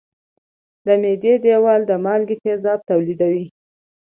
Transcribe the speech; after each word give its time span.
د 0.85 0.87
معدې 1.01 1.33
دېوال 1.43 1.81
د 1.87 1.91
مالګي 2.05 2.35
تیزاب 2.43 2.79
تولیدوي. 2.89 3.45